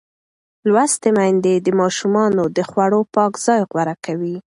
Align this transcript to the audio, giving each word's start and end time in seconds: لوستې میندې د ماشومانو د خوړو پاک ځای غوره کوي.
لوستې 0.69 1.09
میندې 1.17 1.53
د 1.59 1.67
ماشومانو 1.79 2.43
د 2.55 2.59
خوړو 2.69 3.01
پاک 3.15 3.33
ځای 3.45 3.59
غوره 3.69 3.95
کوي. 4.05 4.35